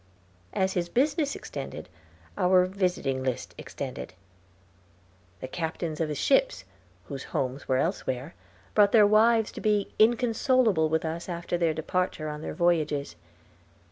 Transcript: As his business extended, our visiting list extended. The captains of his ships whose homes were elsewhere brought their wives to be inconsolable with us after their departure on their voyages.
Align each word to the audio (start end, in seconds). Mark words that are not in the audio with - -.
As 0.51 0.73
his 0.73 0.89
business 0.89 1.35
extended, 1.35 1.87
our 2.35 2.65
visiting 2.65 3.21
list 3.21 3.53
extended. 3.55 4.15
The 5.41 5.47
captains 5.47 6.01
of 6.01 6.09
his 6.09 6.17
ships 6.17 6.63
whose 7.05 7.25
homes 7.35 7.67
were 7.67 7.77
elsewhere 7.77 8.33
brought 8.73 8.93
their 8.93 9.05
wives 9.05 9.51
to 9.51 9.61
be 9.61 9.93
inconsolable 9.99 10.89
with 10.89 11.05
us 11.05 11.29
after 11.29 11.55
their 11.55 11.75
departure 11.75 12.29
on 12.29 12.41
their 12.41 12.55
voyages. 12.55 13.15